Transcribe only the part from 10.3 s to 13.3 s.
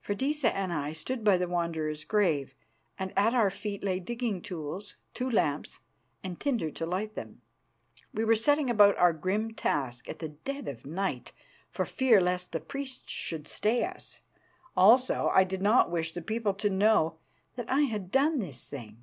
dead of night, for fear lest the priests